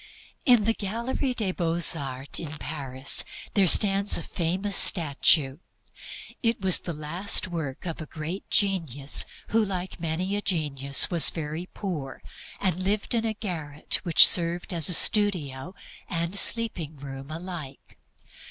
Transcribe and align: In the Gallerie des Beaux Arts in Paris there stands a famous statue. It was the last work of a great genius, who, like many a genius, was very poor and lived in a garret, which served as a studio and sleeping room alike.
In 0.47 0.63
the 0.63 0.73
Gallerie 0.73 1.35
des 1.35 1.51
Beaux 1.53 1.79
Arts 1.95 2.39
in 2.39 2.47
Paris 2.57 3.23
there 3.53 3.67
stands 3.67 4.17
a 4.17 4.23
famous 4.23 4.75
statue. 4.75 5.59
It 6.41 6.59
was 6.59 6.79
the 6.79 6.91
last 6.91 7.47
work 7.49 7.85
of 7.85 8.01
a 8.01 8.07
great 8.07 8.49
genius, 8.49 9.25
who, 9.49 9.63
like 9.63 9.99
many 9.99 10.35
a 10.35 10.41
genius, 10.41 11.11
was 11.11 11.29
very 11.29 11.69
poor 11.75 12.23
and 12.59 12.77
lived 12.81 13.13
in 13.13 13.25
a 13.25 13.35
garret, 13.35 13.99
which 14.01 14.27
served 14.27 14.73
as 14.73 14.89
a 14.89 14.95
studio 14.95 15.75
and 16.09 16.35
sleeping 16.35 16.95
room 16.95 17.29
alike. 17.29 17.99